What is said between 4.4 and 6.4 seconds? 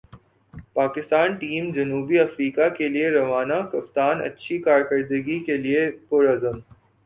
کارکردگی کیلئے پر